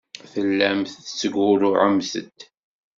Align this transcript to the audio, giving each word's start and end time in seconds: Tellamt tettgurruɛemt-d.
Tellamt 0.31 0.89
tettgurruɛemt-d. 1.05 2.37